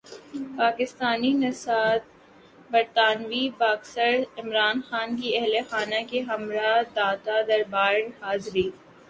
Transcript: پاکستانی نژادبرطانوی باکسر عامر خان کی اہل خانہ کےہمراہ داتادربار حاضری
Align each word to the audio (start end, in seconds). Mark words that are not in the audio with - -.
پاکستانی 0.57 1.31
نژادبرطانوی 1.43 3.43
باکسر 3.59 4.13
عامر 4.37 4.57
خان 4.87 5.09
کی 5.19 5.29
اہل 5.37 5.53
خانہ 5.69 5.99
کےہمراہ 6.09 6.79
داتادربار 6.95 7.95
حاضری 8.21 8.67